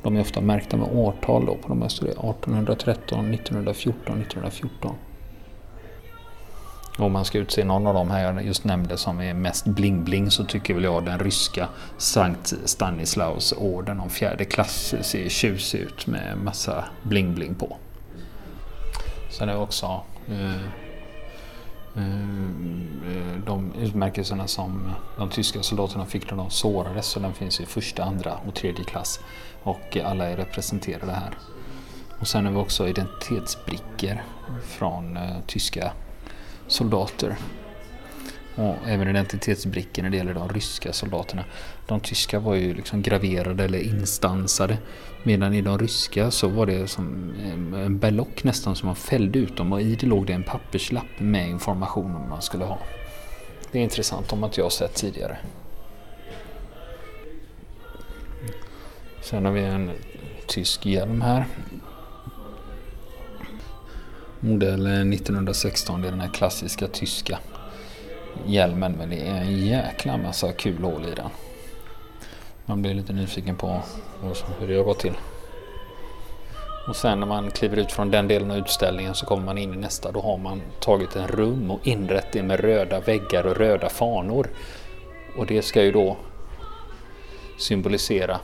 De 0.04 0.16
är 0.16 0.22
ofta 0.22 0.42
märkta 0.42 0.78
med 0.78 0.88
årtal 0.92 1.46
då 1.46 1.56
på 1.56 1.68
de 1.68 1.82
här 1.82 1.88
1813, 1.88 3.34
1914, 3.34 4.22
1914. 4.22 4.96
Om 7.00 7.12
man 7.12 7.26
ska 7.26 7.38
utse 7.38 7.64
någon 7.64 7.88
av 7.88 7.94
de 7.94 8.12
här 8.12 8.34
jag 8.34 8.46
just 8.46 8.64
nämnde 8.64 8.98
som 8.98 9.22
är 9.22 9.34
mest 9.34 9.66
bling-bling 9.66 10.30
så 10.30 10.44
tycker 10.44 10.74
väl 10.74 10.84
jag 10.84 11.06
den 11.06 11.20
ryska 11.20 11.68
Sankt 11.98 12.54
Stanislaus 12.66 13.54
orden 13.58 14.00
om 14.00 14.10
fjärde 14.10 14.46
klass 14.46 14.96
ser 15.02 15.30
tjusig 15.30 15.80
ut 15.80 16.08
med 16.08 16.38
massa 16.38 16.86
bling-bling 17.04 17.56
på. 17.56 17.78
Sen 19.30 19.50
är 19.50 19.54
det 19.54 19.60
också 19.60 20.02
eh, 20.30 20.66
eh, 21.96 22.06
eh 23.08 23.38
de 23.46 23.74
utmärkelserna 23.82 24.48
som 24.48 24.92
de 25.18 25.30
tyska 25.30 25.64
soldaterna 25.64 26.06
fick 26.06 26.32
när 26.32 26.38
de 26.38 26.50
sårades 26.50 27.06
så 27.06 27.20
den 27.20 27.34
finns 27.34 27.62
i 27.62 27.66
första, 27.66 28.04
andra 28.04 28.34
och 28.48 28.56
tredje 28.56 28.84
klass 28.84 29.20
och 29.64 29.98
alla 29.98 30.30
är 30.30 30.38
representerade 30.38 31.12
här. 31.12 31.38
Och 32.20 32.28
sen 32.28 32.46
har 32.46 32.52
vi 32.52 32.58
också 32.58 32.88
identitetsbrickor 32.88 34.24
från 34.68 35.18
eh, 35.18 35.38
tyska 35.48 35.92
soldater. 36.68 37.36
Och 38.56 38.76
även 38.88 39.08
identitetsbrickor 39.08 40.04
när 40.04 40.10
det 40.10 40.18
gäller 40.18 40.34
de 40.34 40.50
ryska 40.50 40.94
soldaterna. 40.94 41.44
De 41.88 42.00
tyska 42.00 42.40
var 42.40 42.56
ju 42.56 42.74
liksom 42.74 43.02
graverade 43.02 43.64
eller 43.64 43.80
instansade. 43.80 44.78
Medan 45.24 45.54
i 45.54 45.62
de 45.62 45.80
ryska 45.80 46.32
så 46.32 46.48
var 46.48 46.66
det 46.66 46.88
som 46.88 47.34
eh, 47.44 47.86
en 47.86 48.00
berlock 48.00 48.44
nästan 48.44 48.76
som 48.76 48.88
man 48.88 48.96
fällde 48.96 49.40
ut 49.40 49.58
dem 49.58 49.74
och 49.74 49.82
i 49.82 49.96
det 49.96 50.08
låg 50.08 50.26
det 50.26 50.34
en 50.34 50.44
papperslapp 50.44 51.20
med 51.20 51.50
information 51.50 52.16
om 52.16 52.30
man 52.30 52.42
skulle 52.42 52.66
ha. 52.66 52.78
Det 53.72 53.80
är 53.80 53.84
intressant 53.84 54.34
om 54.34 54.44
inte 54.44 54.62
jag 54.62 54.72
sett 54.72 54.96
tidigare. 54.96 55.38
Sen 59.22 59.46
har 59.46 59.52
vi 59.52 59.62
en 59.62 59.92
tysk 60.48 60.86
hjälm 60.86 61.22
här. 61.22 61.46
Modell 64.40 64.88
1916, 65.14 66.02
det 66.02 66.08
är 66.08 66.12
den 66.12 66.22
här 66.22 66.34
klassiska 66.34 66.88
tyska 66.88 67.40
hjälmen. 68.46 68.92
Men 68.98 69.10
det 69.10 69.28
är 69.28 69.36
en 69.42 69.66
jäkla 69.66 70.18
massa 70.18 70.52
kul 70.52 70.84
hål 70.84 71.06
i 71.06 71.16
den. 71.16 71.30
Man 72.66 72.82
blir 72.82 72.94
lite 72.94 73.14
nyfiken 73.14 73.56
på 73.56 73.82
hur 74.60 74.68
det 74.68 74.76
har 74.76 74.84
gått 74.84 75.00
till. 75.00 75.18
Och 76.88 76.96
sen 76.96 77.20
när 77.20 77.28
man 77.28 77.52
kliver 77.52 77.78
ut 77.78 77.92
från 77.92 78.12
den 78.12 78.28
delen 78.28 78.52
av 78.52 78.58
utställningen 78.58 79.16
så 79.16 79.26
kommer 79.26 79.46
man 79.46 79.58
in 79.58 79.74
i 79.74 79.78
nästa. 79.78 80.12
Då 80.12 80.22
har 80.22 80.38
man 80.38 80.62
tagit 80.80 81.16
en 81.16 81.28
rum 81.28 81.72
och 81.72 81.88
inrett 81.88 82.32
det 82.32 82.44
med 82.44 82.60
röda 82.60 83.00
väggar 83.00 83.46
och 83.46 83.58
röda 83.58 83.90
fanor. 83.90 84.48
Och 85.38 85.46
det 85.46 85.62
ska 85.62 85.84
ju 85.84 85.92
då 85.92 86.18
symbolisera 87.58 88.40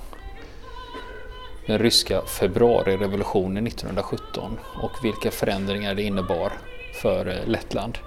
den 1.65 1.79
ryska 1.79 2.21
februarirevolutionen 2.21 3.67
1917 3.67 4.59
och 4.81 5.05
vilka 5.05 5.31
förändringar 5.31 5.95
det 5.95 6.03
innebar 6.03 6.53
för 7.01 7.27
eh, 7.27 7.47
Lettland. 7.47 7.97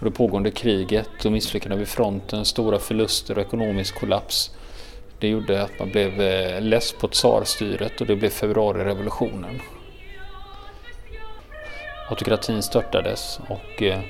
Det 0.00 0.10
pågående 0.10 0.50
kriget 0.50 1.24
och 1.24 1.32
misslyckanden 1.32 1.78
vid 1.78 1.88
fronten, 1.88 2.44
stora 2.44 2.78
förluster 2.78 3.38
och 3.38 3.44
ekonomisk 3.44 3.94
kollaps. 4.00 4.50
Det 5.18 5.28
gjorde 5.28 5.62
att 5.62 5.78
man 5.78 5.90
blev 5.90 6.20
eh, 6.20 6.60
less 6.60 6.92
på 6.92 7.08
tsarstyret 7.08 8.00
och 8.00 8.06
det 8.06 8.16
blev 8.16 8.30
februarirevolutionen. 8.30 9.60
Autokratin 12.08 12.62
störtades 12.62 13.40
och 13.48 13.82
eh, 13.82 14.00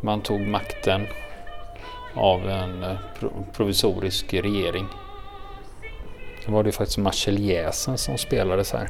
man 0.00 0.20
tog 0.22 0.40
makten 0.40 1.06
av 2.14 2.50
en 2.50 2.96
provisorisk 3.52 4.34
regering 4.34 4.88
då 6.46 6.52
var 6.52 6.62
det 6.62 6.68
ju 6.68 6.72
faktiskt 6.72 6.98
Marseljäsen 6.98 7.98
som 7.98 8.18
spelades 8.18 8.72
här. 8.72 8.88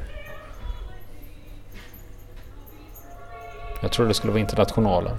Jag 3.82 3.92
trodde 3.92 4.10
det 4.10 4.14
skulle 4.14 4.32
vara 4.32 4.40
Internationalen. 4.40 5.16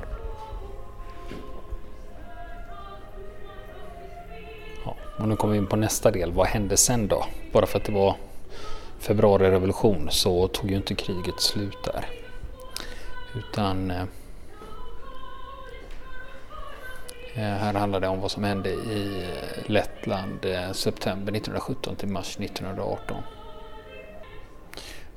Ja, 4.86 4.96
och 5.18 5.28
nu 5.28 5.36
kommer 5.36 5.54
vi 5.54 5.58
in 5.58 5.68
på 5.68 5.76
nästa 5.76 6.12
del. 6.12 6.32
Vad 6.32 6.48
hände 6.48 6.78
sen 6.78 7.08
då? 7.08 7.26
Bara 7.52 7.66
för 7.66 7.80
att 7.80 7.86
det 7.86 7.92
var 7.92 8.16
februarirevolution 9.00 10.08
så 10.12 10.48
tog 10.48 10.70
ju 10.72 10.78
inte 10.78 10.96
kriget 10.96 11.40
slut 11.40 11.78
där. 11.84 12.06
Utan 13.36 13.92
eh, 13.92 14.04
Eh, 17.36 17.42
här 17.42 17.74
handlar 17.74 18.00
det 18.00 18.08
om 18.08 18.22
vad 18.22 18.32
som 18.32 18.44
hände 18.44 18.70
i 18.70 19.28
Lettland 19.66 20.46
eh, 20.46 20.72
september 20.72 21.32
1917 21.34 21.96
till 21.96 22.08
mars 22.08 22.38
1918. 22.40 23.18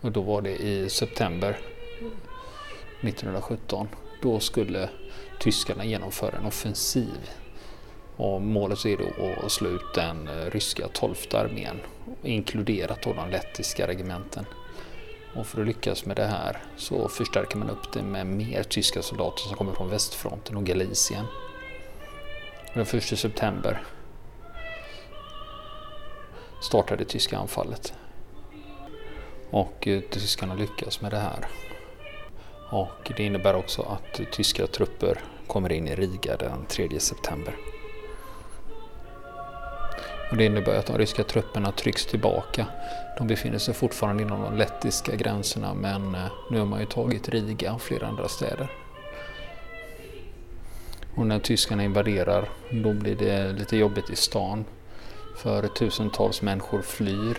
Och 0.00 0.12
då 0.12 0.20
var 0.20 0.42
det 0.42 0.56
i 0.56 0.88
september 0.88 1.58
1917. 3.00 3.88
Då 4.22 4.40
skulle 4.40 4.88
tyskarna 5.40 5.84
genomföra 5.84 6.36
en 6.36 6.46
offensiv 6.46 7.30
Och 8.16 8.42
målet 8.42 8.84
är 8.84 8.96
då 8.96 9.46
att 9.46 9.52
slå 9.52 9.68
ut 9.68 9.94
den 9.94 10.28
eh, 10.28 10.50
ryska 10.50 10.88
12 10.88 11.14
armén, 11.34 11.80
inkluderat 12.22 13.02
då 13.02 13.12
de 13.12 13.30
lettiska 13.30 13.86
regementen. 13.86 14.44
Och 15.34 15.46
för 15.46 15.60
att 15.60 15.66
lyckas 15.66 16.06
med 16.06 16.16
det 16.16 16.24
här 16.24 16.58
så 16.76 17.08
förstärker 17.08 17.56
man 17.56 17.70
upp 17.70 17.92
det 17.92 18.02
med 18.02 18.26
mer 18.26 18.62
tyska 18.62 19.02
soldater 19.02 19.42
som 19.42 19.56
kommer 19.56 19.72
från 19.72 19.90
västfronten 19.90 20.56
och 20.56 20.64
Galicien. 20.64 21.24
Den 22.76 22.86
1 22.86 23.18
september 23.18 23.82
startade 26.60 27.04
det 27.04 27.10
tyska 27.10 27.38
anfallet. 27.38 27.94
Och 29.50 29.88
eh, 29.88 30.00
tyskarna 30.00 30.54
lyckas 30.54 31.00
med 31.00 31.10
det 31.10 31.18
här. 31.18 31.46
Och 32.70 33.12
det 33.16 33.24
innebär 33.24 33.54
också 33.54 33.82
att 33.82 34.20
tyska 34.32 34.66
trupper 34.66 35.20
kommer 35.46 35.72
in 35.72 35.88
i 35.88 35.94
Riga 35.94 36.36
den 36.36 36.66
3 36.68 37.00
september. 37.00 37.56
Och 40.30 40.36
det 40.36 40.44
innebär 40.44 40.78
att 40.78 40.86
de 40.86 40.98
ryska 40.98 41.24
trupperna 41.24 41.72
trycks 41.72 42.06
tillbaka. 42.06 42.66
De 43.18 43.26
befinner 43.26 43.58
sig 43.58 43.74
fortfarande 43.74 44.22
inom 44.22 44.42
de 44.42 44.56
lettiska 44.56 45.16
gränserna 45.16 45.74
men 45.74 46.14
eh, 46.14 46.32
nu 46.50 46.58
har 46.58 46.66
man 46.66 46.80
ju 46.80 46.86
tagit 46.86 47.28
Riga 47.28 47.72
och 47.72 47.82
flera 47.82 48.06
andra 48.06 48.28
städer. 48.28 48.85
Och 51.16 51.26
när 51.26 51.38
tyskarna 51.38 51.84
invaderar 51.84 52.48
då 52.70 52.92
blir 52.92 53.16
det 53.16 53.52
lite 53.52 53.76
jobbigt 53.76 54.10
i 54.10 54.16
stan. 54.16 54.64
För 55.36 55.68
tusentals 55.68 56.42
människor 56.42 56.82
flyr 56.82 57.36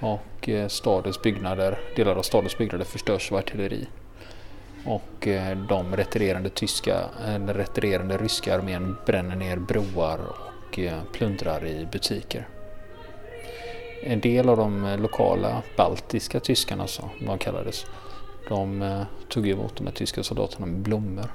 och 0.00 0.48
eh, 0.48 0.68
stadens 0.68 1.22
byggnader, 1.22 1.78
delar 1.96 2.16
av 2.16 2.22
stadens 2.22 2.58
byggnader 2.58 2.84
förstörs 2.84 3.32
av 3.32 3.38
artilleri. 3.38 3.86
Och 4.86 5.28
eh, 5.28 5.58
de 5.58 5.96
retirerande, 5.96 6.50
tyska, 6.50 7.00
eh, 7.26 7.32
den 7.32 7.54
retirerande 7.54 8.16
ryska 8.16 8.54
armén 8.54 8.96
bränner 9.06 9.36
ner 9.36 9.56
broar 9.56 10.18
och 10.18 10.78
plundrar 11.12 11.66
i 11.66 11.88
butiker. 11.92 12.48
En 14.02 14.20
del 14.20 14.48
av 14.48 14.56
de 14.56 14.96
lokala 15.00 15.62
baltiska 15.76 16.40
tyskarna, 16.40 16.86
så 16.86 17.10
de 17.26 17.38
kallades, 17.38 17.86
de 18.48 19.04
tog 19.28 19.48
emot 19.48 19.76
de 19.76 19.86
här 19.86 19.94
tyska 19.94 20.22
soldaterna 20.22 20.66
med 20.66 20.80
blommor. 20.80 21.30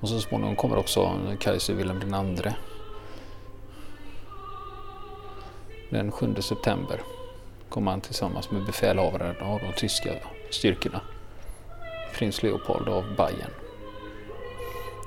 Och 0.00 0.08
så 0.08 0.20
småningom 0.20 0.56
kommer 0.56 0.76
också 0.76 1.20
kejsar 1.40 1.74
Wilhelm 1.74 2.36
II. 2.44 2.52
Den 5.90 6.12
7 6.12 6.34
september 6.40 7.00
kommer 7.68 7.90
han 7.90 8.00
tillsammans 8.00 8.50
med 8.50 8.66
befälhavaren 8.66 9.36
av 9.40 9.60
de 9.60 9.72
tyska 9.72 10.10
styrkorna. 10.50 11.00
Prins 12.14 12.42
Leopold 12.42 12.88
av 12.88 13.04
Bayern. 13.16 13.50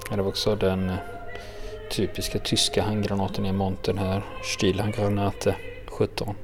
Det 0.10 0.21
var 0.21 0.27
också 0.27 0.55
den 0.55 0.91
typiska 1.91 2.39
tyska 2.39 2.83
handgranaten 2.83 3.45
i 3.45 3.51
montern 3.51 3.98
här. 3.98 4.24
Stielhandgranate 4.43 5.55
17. 5.88 6.36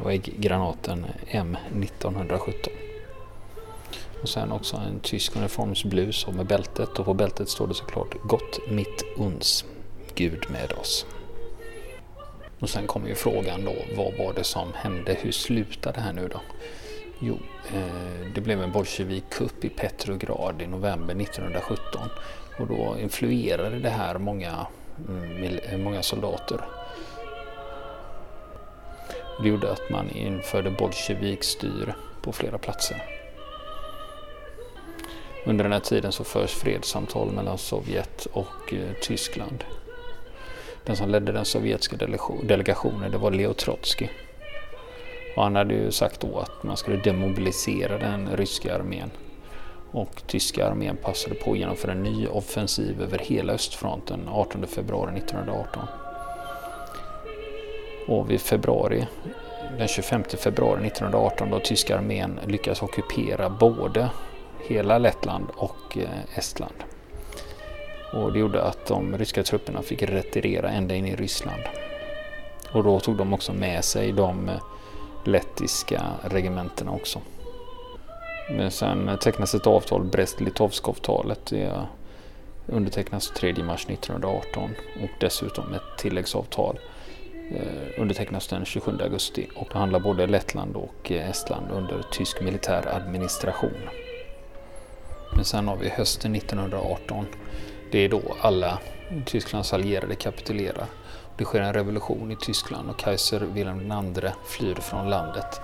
Och 0.00 0.12
ägggranaten 0.12 1.06
M1917. 1.30 2.87
Och 4.22 4.28
sen 4.28 4.52
också 4.52 4.76
en 4.76 5.00
tysk 5.00 5.36
uniformsblus 5.36 6.24
och 6.24 6.34
med 6.34 6.46
bältet 6.46 6.98
och 6.98 7.04
på 7.04 7.14
bältet 7.14 7.48
står 7.48 7.66
det 7.66 7.74
såklart 7.74 8.14
Gott 8.22 8.60
mitt 8.70 9.02
uns, 9.16 9.64
Gud 10.14 10.50
med 10.50 10.72
oss. 10.72 11.06
Och 12.60 12.70
sen 12.70 12.86
kommer 12.86 13.08
ju 13.08 13.14
frågan 13.14 13.64
då, 13.64 13.74
vad 13.96 14.14
var 14.18 14.32
det 14.32 14.44
som 14.44 14.72
hände? 14.74 15.16
Hur 15.20 15.32
slutade 15.32 15.96
det 15.96 16.00
här 16.00 16.12
nu 16.12 16.28
då? 16.28 16.40
Jo, 17.20 17.38
eh, 17.74 18.32
det 18.34 18.40
blev 18.40 18.62
en 18.62 18.72
bolsjevik-kupp 18.72 19.64
i 19.64 19.68
Petrograd 19.68 20.62
i 20.62 20.66
november 20.66 21.14
1917 21.14 22.08
och 22.58 22.66
då 22.66 22.96
influerade 23.00 23.78
det 23.78 23.90
här 23.90 24.18
många, 24.18 24.66
mm, 25.08 25.58
eh, 25.58 25.78
många 25.78 26.02
soldater. 26.02 26.60
Det 29.42 29.48
gjorde 29.48 29.72
att 29.72 29.90
man 29.90 30.10
införde 30.10 30.70
bolsjevikstyre 30.70 31.94
på 32.22 32.32
flera 32.32 32.58
platser. 32.58 33.17
Under 35.44 35.64
den 35.64 35.72
här 35.72 35.80
tiden 35.80 36.12
så 36.12 36.24
förs 36.24 36.50
fredssamtal 36.50 37.32
mellan 37.32 37.58
Sovjet 37.58 38.26
och 38.32 38.72
eh, 38.74 38.92
Tyskland. 39.02 39.64
Den 40.84 40.96
som 40.96 41.08
ledde 41.10 41.32
den 41.32 41.44
sovjetiska 41.44 41.96
delegationen 42.42 43.10
det 43.10 43.18
var 43.18 43.30
Leo 43.30 43.52
Trotsky. 43.52 44.08
Och 45.36 45.42
han 45.42 45.56
hade 45.56 45.74
ju 45.74 45.90
sagt 45.90 46.20
då 46.20 46.38
att 46.38 46.62
man 46.62 46.76
skulle 46.76 46.96
demobilisera 46.96 47.98
den 47.98 48.28
ryska 48.36 48.74
armén. 48.74 49.10
Och 49.92 50.22
tyska 50.26 50.66
armén 50.66 50.96
passade 50.96 51.34
på 51.34 51.52
att 51.52 51.58
genomföra 51.58 51.92
en 51.92 52.02
ny 52.02 52.26
offensiv 52.26 53.02
över 53.02 53.18
hela 53.18 53.52
östfronten 53.52 54.28
18 54.28 54.66
februari 54.66 55.16
1918. 55.16 55.82
Och 58.06 58.30
vid 58.30 58.40
februari, 58.40 59.06
den 59.78 59.88
25 59.88 60.24
februari 60.24 60.86
1918 60.86 61.50
då 61.50 61.60
tyska 61.60 61.98
armén 61.98 62.40
lyckas 62.46 62.82
ockupera 62.82 63.50
både 63.50 64.10
hela 64.60 64.98
Lettland 64.98 65.46
och 65.56 65.98
eh, 65.98 66.38
Estland. 66.38 66.74
Och 68.12 68.32
det 68.32 68.38
gjorde 68.38 68.62
att 68.62 68.86
de 68.86 69.18
ryska 69.18 69.42
trupperna 69.42 69.82
fick 69.82 70.02
retirera 70.02 70.70
ända 70.70 70.94
in 70.94 71.06
i 71.06 71.16
Ryssland. 71.16 71.62
Och 72.72 72.84
då 72.84 73.00
tog 73.00 73.16
de 73.16 73.32
också 73.32 73.52
med 73.52 73.84
sig 73.84 74.12
de 74.12 74.48
eh, 74.48 74.60
lettiska 75.24 76.02
regementena 76.22 76.92
också. 76.92 77.20
Men 78.50 78.70
sen 78.70 79.18
tecknas 79.20 79.54
ett 79.54 79.66
avtal, 79.66 80.04
Brest-Litovsk-avtalet. 80.04 81.46
Det 81.46 81.86
undertecknas 82.66 83.30
3 83.30 83.54
mars 83.64 83.86
1918 83.88 84.70
och 85.02 85.10
dessutom 85.20 85.74
ett 85.74 85.98
tilläggsavtal 85.98 86.78
eh, 87.50 88.00
undertecknas 88.00 88.46
den 88.46 88.64
27 88.64 88.98
augusti 89.02 89.48
och 89.54 89.68
det 89.72 89.78
handlar 89.78 90.00
både 90.00 90.26
Lettland 90.26 90.76
och 90.76 91.10
Estland 91.10 91.70
under 91.70 92.02
tysk 92.12 92.40
militär 92.40 92.88
administration. 92.96 93.88
Men 95.38 95.44
sen 95.44 95.68
har 95.68 95.76
vi 95.76 95.88
hösten 95.88 96.34
1918. 96.34 97.26
Det 97.90 97.98
är 97.98 98.08
då 98.08 98.22
alla 98.40 98.78
Tysklands 99.26 99.72
allierade 99.72 100.14
kapitulerar. 100.14 100.86
Det 101.36 101.44
sker 101.44 101.60
en 101.60 101.72
revolution 101.72 102.32
i 102.32 102.36
Tyskland 102.36 102.90
och 102.90 103.00
kejsar 103.00 103.40
Wilhelm 103.40 103.92
II 104.16 104.30
flyr 104.46 104.74
från 104.74 105.10
landet. 105.10 105.60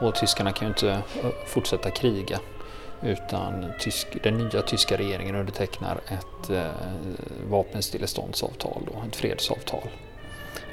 Och 0.00 0.14
tyskarna 0.14 0.52
kan 0.52 0.68
ju 0.68 0.68
inte 0.68 0.90
eh, 0.90 1.30
fortsätta 1.46 1.90
kriga 1.90 2.38
utan 3.02 3.66
tysk, 3.80 4.06
den 4.22 4.38
nya 4.38 4.62
tyska 4.62 4.96
regeringen 4.96 5.36
undertecknar 5.36 6.00
ett 6.08 6.50
eh, 6.50 6.64
vapenstilleståndsavtal, 7.50 8.82
då, 8.86 9.02
ett 9.08 9.16
fredsavtal. 9.16 9.88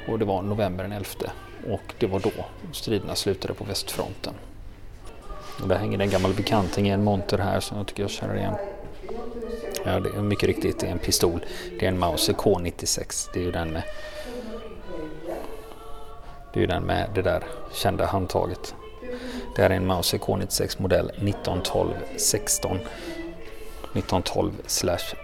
Och 0.08 0.18
det 0.18 0.24
var 0.24 0.42
november 0.42 0.84
den 0.84 0.92
11 0.92 1.08
och 1.70 1.94
det 1.98 2.06
var 2.06 2.20
då 2.20 2.32
striderna 2.72 3.14
slutade 3.14 3.54
på 3.54 3.64
västfronten. 3.64 4.34
Och 5.62 5.68
där 5.68 5.76
hänger 5.76 5.98
en 5.98 6.10
gammal 6.10 6.34
bekanting 6.34 6.88
i 6.88 6.90
en 6.90 7.04
monter 7.04 7.38
här 7.38 7.60
som 7.60 7.76
jag 7.76 7.86
tycker 7.86 8.02
jag 8.02 8.10
känner 8.10 8.36
igen. 8.36 8.54
Ja, 9.84 10.00
det 10.00 10.08
är 10.08 10.22
mycket 10.22 10.46
riktigt 10.46 10.80
det 10.80 10.86
är 10.86 10.90
en 10.92 10.98
pistol. 10.98 11.44
Det 11.78 11.86
är 11.86 11.88
en 11.88 11.98
Mauser 11.98 12.32
K96. 12.32 13.30
Det 13.32 13.40
är 13.40 13.44
ju 13.44 13.52
den 13.52 13.70
med 13.70 13.82
det 16.52 16.60
är 16.60 16.60
ju 16.60 16.66
den 16.66 16.82
med 16.82 17.10
det 17.14 17.22
där 17.22 17.42
kända 17.72 18.06
handtaget. 18.06 18.74
Det 19.56 19.62
här 19.62 19.70
är 19.70 19.74
en 19.74 19.86
Mauser 19.86 20.18
K96 20.18 20.82
modell 20.82 21.10
1912 21.10 21.94
16. 22.16 22.76
1912 23.96 24.52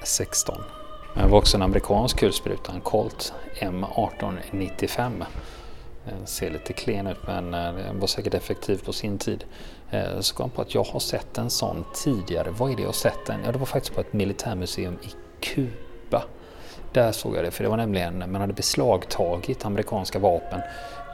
16. 0.03 0.63
Men 1.15 1.25
det 1.25 1.31
var 1.31 1.39
också 1.39 1.57
en 1.57 1.63
amerikansk 1.63 2.19
kulspruta, 2.19 2.73
en 2.73 2.81
Colt 2.81 3.33
M1895. 3.61 5.25
Eh, 6.07 6.25
ser 6.25 6.51
lite 6.51 6.73
klen 6.73 7.07
ut 7.07 7.27
men 7.27 7.51
den 7.51 8.01
var 8.01 8.07
säkert 8.07 8.35
effektiv 8.35 8.85
på 8.85 8.93
sin 8.93 9.19
tid. 9.19 9.45
Eh, 9.91 10.21
så 10.21 10.35
kom 10.35 10.45
jag 10.45 10.55
på 10.55 10.63
att 10.63 10.75
jag 10.75 10.85
har 10.85 11.01
sett 11.01 11.39
en 11.39 11.51
sån 11.51 11.85
tidigare. 11.95 12.51
Vad 12.51 12.73
är 12.73 12.77
det 12.77 12.83
jag 12.83 12.89
har 12.89 12.93
sett 12.93 13.27
den? 13.27 13.41
Ja, 13.45 13.53
det 13.53 13.59
var 13.59 13.67
faktiskt 13.67 13.95
på 13.95 14.01
ett 14.01 14.13
militärmuseum 14.13 14.99
i 15.03 15.09
Kuba. 15.41 16.23
Där 16.93 17.13
såg 17.13 17.37
jag 17.37 17.45
det, 17.45 17.51
för 17.51 17.65
det 17.65 17.71
var 17.71 17.77
nämligen, 17.77 18.33
man 18.33 18.41
hade 18.41 18.53
beslagtagit 18.53 19.65
amerikanska 19.65 20.19
vapen. 20.19 20.61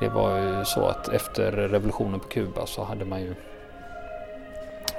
Det 0.01 0.09
var 0.09 0.39
ju 0.39 0.65
så 0.65 0.81
att 0.81 1.09
efter 1.09 1.53
revolutionen 1.53 2.21
på 2.21 2.29
Kuba 2.29 2.67
så 2.67 2.85
hade 2.85 3.05
man 3.05 3.21
ju 3.21 3.35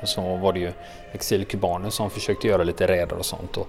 så 0.04 0.36
var 0.36 0.54
det 0.54 0.60
ju 0.60 0.72
exilkubaner 1.12 1.90
som 1.90 2.10
försökte 2.10 2.48
göra 2.48 2.64
lite 2.64 2.88
räder 2.88 3.18
och 3.18 3.26
sånt. 3.26 3.58
Och 3.58 3.68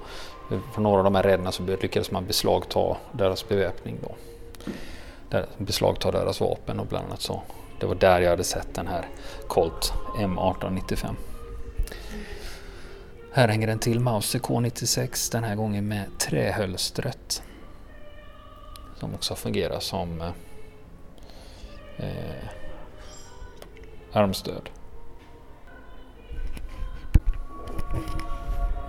på 0.74 0.80
några 0.80 0.98
av 0.98 1.04
de 1.04 1.14
här 1.14 1.22
räderna 1.22 1.52
så 1.52 1.62
lyckades 1.62 2.10
man 2.10 2.26
beslagta 2.26 2.96
deras 3.12 3.48
beväpning 3.48 3.96
då. 4.02 4.14
Där 5.30 5.46
beslagta 5.58 6.10
deras 6.10 6.40
vapen 6.40 6.80
och 6.80 6.86
bland 6.86 7.06
annat 7.06 7.20
så. 7.20 7.42
Det 7.80 7.86
var 7.86 7.94
där 7.94 8.20
jag 8.20 8.30
hade 8.30 8.44
sett 8.44 8.74
den 8.74 8.86
här 8.86 9.08
Colt 9.48 9.92
M1895. 10.16 11.14
Här 13.32 13.48
hänger 13.48 13.68
en 13.68 13.78
till 13.78 14.00
Mauser 14.00 14.38
K96, 14.38 15.32
den 15.32 15.44
här 15.44 15.54
gången 15.54 15.88
med 15.88 16.04
trähölstret. 16.18 17.42
Som 18.98 19.14
också 19.14 19.34
fungerar 19.34 19.80
som 19.80 20.20
eh, 20.20 20.32
eh, 21.96 22.48
armstöd. 24.12 24.70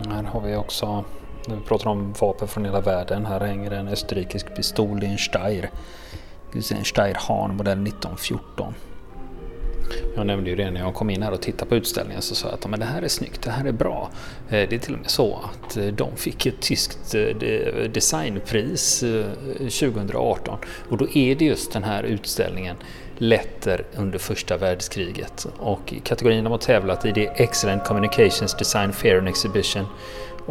Här 0.10 0.24
har 0.24 0.42
vi 0.42 0.56
också, 0.56 1.06
när 1.48 1.56
vi 1.56 1.62
pratar 1.62 1.90
om 1.90 2.14
vapen 2.14 2.48
från 2.48 2.66
hela 2.66 2.82
världen, 2.82 3.26
här 3.26 3.40
hänger 3.40 3.72
en 3.72 3.88
österrikisk 3.88 4.56
pistol, 4.56 5.00
det 5.00 5.06
är 5.06 5.12
en 5.12 5.18
Steyr. 5.18 5.70
En 6.54 6.86
Steyr 6.86 7.16
Hahn 7.16 7.56
modell 7.56 7.88
1914. 7.88 8.74
Jag 10.16 10.26
nämnde 10.26 10.50
ju 10.50 10.56
det 10.56 10.72
när 10.72 10.80
jag 10.80 10.94
kom 10.94 11.10
in 11.10 11.24
här 11.24 11.32
och 11.32 11.42
tittade 11.42 11.70
på 11.70 11.76
utställningen 11.76 12.22
så 12.22 12.36
sa 12.36 12.48
jag 12.48 12.54
att 12.54 12.68
men 12.70 12.80
det 12.80 12.86
här 12.86 13.02
är 13.02 13.08
snyggt, 13.08 13.42
det 13.42 13.52
här 13.52 13.66
är 13.66 13.72
bra. 13.72 14.10
Eh, 14.50 14.70
det 14.70 14.74
är 14.74 14.80
till 14.80 14.94
och 14.94 15.00
med 15.00 15.10
så 15.10 15.40
att 15.44 15.78
eh, 15.78 15.86
de 15.86 16.16
fick 16.16 16.46
ett 16.46 16.62
tyskt 16.62 17.16
eh, 17.16 17.22
designpris 17.94 19.04
2018 19.58 20.60
och 20.90 20.98
då 20.98 21.08
är 21.14 21.36
det 21.36 21.46
just 21.46 21.74
den 21.74 21.84
här 21.84 22.04
utställningen 22.04 22.76
Letter 23.18 23.86
under 23.96 24.20
första 24.20 24.58
världskriget 24.58 25.48
och 25.58 25.94
kategorin 26.04 26.44
de 26.44 26.52
har 26.52 26.58
tävlat 26.58 27.06
i 27.06 27.12
det 27.12 27.28
är 27.28 27.42
Excellent 27.42 27.84
Communications 27.84 28.58
Design 28.58 28.94
Fair 28.94 29.18
and 29.18 29.28
Exhibition 29.28 29.86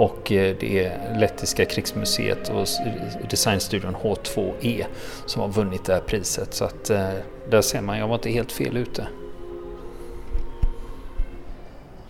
och 0.00 0.32
eh, 0.32 0.56
det 0.60 0.84
är 0.84 1.18
Lettiska 1.18 1.64
krigsmuseet 1.64 2.48
och 2.48 2.66
designstudion 3.30 3.96
H2E 3.96 4.84
som 5.26 5.42
har 5.42 5.48
vunnit 5.48 5.84
det 5.84 5.92
här 5.92 6.00
priset 6.00 6.54
så 6.54 6.64
att 6.64 6.90
eh, 6.90 7.10
där 7.50 7.62
ser 7.62 7.80
man, 7.80 7.98
jag 7.98 8.08
var 8.08 8.14
inte 8.14 8.30
helt 8.30 8.52
fel 8.52 8.76
ute. 8.76 9.06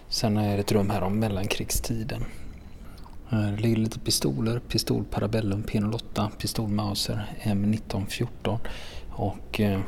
Sen 0.08 0.36
är 0.36 0.54
det 0.54 0.60
ett 0.60 0.72
rum 0.72 0.90
här 0.90 1.02
om 1.02 1.18
mellankrigstiden. 1.18 2.24
Här 3.28 3.56
ligger 3.56 3.76
lite 3.76 3.98
pistoler, 3.98 4.60
pistol 4.68 5.04
Parabellum 5.04 5.62
P08, 5.62 6.30
pistol 6.38 6.68
Mauser 6.68 7.26
M1914 7.42 8.58
och 9.10 9.60
eh, 9.60 9.80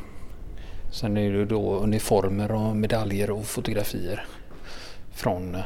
sen 0.93 1.17
är 1.17 1.33
det 1.33 1.45
då 1.45 1.77
uniformer 1.77 2.53
och 2.53 2.77
medaljer 2.77 3.31
och 3.31 3.45
fotografier 3.45 4.27
från 5.13 5.57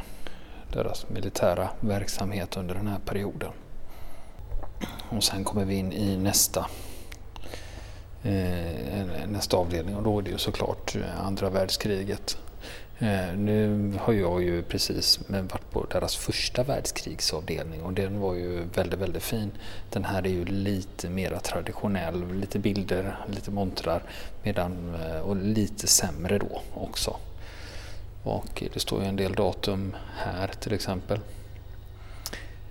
deras 0.76 1.08
militära 1.08 1.68
verksamhet 1.80 2.56
under 2.56 2.74
den 2.74 2.86
här 2.86 2.98
perioden. 2.98 3.50
Och 5.08 5.24
sen 5.24 5.44
kommer 5.44 5.64
vi 5.64 5.74
in 5.74 5.92
i 5.92 6.16
nästa 6.16 6.66
eh, 8.22 9.26
nästa 9.28 9.56
avdelning 9.56 9.96
och 9.96 10.02
då 10.02 10.18
är 10.18 10.22
det 10.22 10.30
ju 10.30 10.38
såklart 10.38 10.96
eh, 10.96 11.26
andra 11.26 11.50
världskriget. 11.50 12.38
Eh, 12.98 13.34
nu 13.36 13.92
har 14.00 14.12
jag 14.12 14.42
ju 14.42 14.62
precis 14.62 15.20
varit 15.28 15.70
på 15.70 15.86
deras 15.90 16.16
första 16.16 16.62
världskrigsavdelning 16.62 17.82
och 17.82 17.92
den 17.92 18.20
var 18.20 18.34
ju 18.34 18.64
väldigt, 18.74 19.00
väldigt 19.00 19.22
fin. 19.22 19.50
Den 19.90 20.04
här 20.04 20.26
är 20.26 20.30
ju 20.30 20.44
lite 20.44 21.08
mera 21.10 21.40
traditionell, 21.40 22.32
lite 22.32 22.58
bilder, 22.58 23.16
lite 23.28 23.50
montrar 23.50 24.02
medan, 24.42 24.94
eh, 24.94 25.20
och 25.20 25.36
lite 25.36 25.86
sämre 25.86 26.38
då 26.38 26.62
också. 26.74 27.16
Och 28.26 28.62
det 28.74 28.80
står 28.80 29.02
ju 29.02 29.08
en 29.08 29.16
del 29.16 29.34
datum 29.34 29.96
här 30.16 30.48
till 30.48 30.72
exempel. 30.72 31.20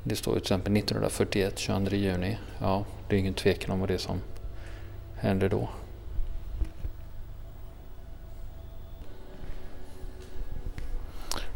Det 0.04 0.15
står 0.15 0.34
ju 0.34 0.39
till 0.39 0.46
exempel 0.46 0.78
1941, 0.78 1.60
22 1.60 1.96
juni. 1.96 2.38
Ja, 2.62 2.86
det 3.10 3.15
är 3.15 3.20
ingen 3.20 3.34
tvekan 3.34 3.72
om 3.72 3.80
vad 3.80 3.89
det 3.89 3.94
är 3.94 3.98
som 3.98 4.22
hände 5.15 5.50
då. 5.50 5.70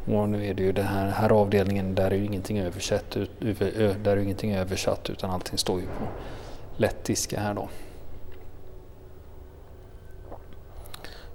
Och 0.05 0.29
nu 0.29 0.45
är 0.45 0.53
det 0.53 0.63
ju 0.63 0.71
den 0.71 0.87
här, 0.87 1.07
här 1.07 1.29
avdelningen, 1.29 1.95
där 1.95 2.11
är 2.11 2.15
ju 2.15 2.25
ingenting 2.25 2.59
översatt, 2.59 3.17
där 3.39 4.07
är 4.07 4.17
ingenting 4.17 4.53
översatt 4.53 5.09
utan 5.09 5.29
allting 5.29 5.57
står 5.57 5.79
ju 5.79 5.85
på 5.85 6.07
lettiska 6.77 7.39
här 7.39 7.53
då. 7.53 7.69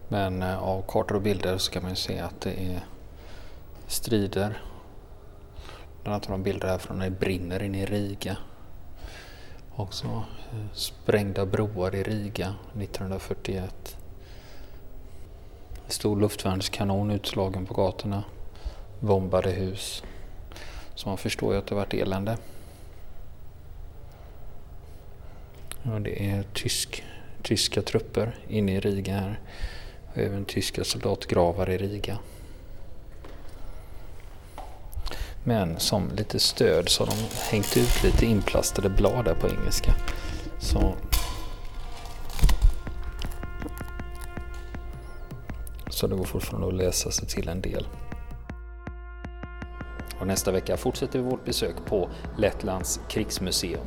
Men 0.08 0.42
eh, 0.42 0.62
av 0.62 0.82
kartor 0.88 1.14
och 1.14 1.22
bilder 1.22 1.58
så 1.58 1.72
kan 1.72 1.82
man 1.82 1.92
ju 1.92 1.96
se 1.96 2.18
att 2.18 2.40
det 2.40 2.52
är 2.52 2.80
strider. 3.86 4.62
Bland 6.02 6.14
annat 6.14 6.26
har 6.26 6.32
de 6.32 6.42
bilder 6.42 6.68
här 6.68 6.78
från 6.78 6.98
när 6.98 7.10
det 7.10 7.18
brinner 7.20 7.62
inne 7.62 7.82
i 7.82 7.86
Riga. 7.86 8.36
Också 9.76 10.06
eh, 10.06 10.72
sprängda 10.72 11.46
broar 11.46 11.94
i 11.94 12.02
Riga 12.02 12.54
1941. 12.80 13.96
Stor 15.88 16.20
luftvärnskanon 16.20 17.10
utslagen 17.10 17.66
på 17.66 17.74
gatorna 17.74 18.24
bombade 19.00 19.50
hus. 19.50 20.02
Så 20.94 21.08
man 21.08 21.18
förstår 21.18 21.52
ju 21.52 21.58
att 21.58 21.66
det 21.66 21.74
varit 21.74 21.94
elände. 21.94 22.38
Och 25.82 26.00
det 26.00 26.30
är 26.30 26.42
tysk, 26.42 27.04
tyska 27.42 27.82
trupper 27.82 28.34
inne 28.48 28.74
i 28.74 28.80
Riga 28.80 29.14
här. 29.14 29.40
Och 30.14 30.20
även 30.20 30.44
tyska 30.44 30.84
soldatgravar 30.84 31.70
i 31.70 31.78
Riga. 31.78 32.18
Men 35.44 35.80
som 35.80 36.10
lite 36.16 36.38
stöd 36.38 36.88
så 36.88 37.04
har 37.04 37.06
de 37.06 37.16
hängt 37.50 37.76
ut 37.76 38.02
lite 38.04 38.26
inplastade 38.26 38.88
blad 38.88 39.24
där 39.24 39.34
på 39.34 39.48
engelska. 39.48 39.94
Så, 40.60 40.94
så 45.90 46.06
det 46.06 46.16
går 46.16 46.24
fortfarande 46.24 46.68
att 46.68 46.74
läsa 46.74 47.10
sig 47.10 47.28
till 47.28 47.48
en 47.48 47.60
del. 47.60 47.86
Och 50.20 50.26
nästa 50.26 50.52
vecka 50.52 50.76
fortsätter 50.76 51.18
vi 51.18 51.24
vårt 51.24 51.44
besök 51.44 51.76
på 51.86 52.10
Lettlands 52.38 53.00
krigsmuseum. 53.08 53.86